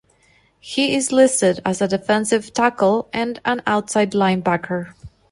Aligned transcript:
He 0.59 0.95
is 0.95 1.11
listed 1.11 1.59
as 1.63 1.79
a 1.79 1.87
Defensive 1.87 2.53
Tackle 2.55 3.07
and 3.13 3.39
an 3.45 3.61
Outside 3.67 4.13
Linebacker. 4.13 4.95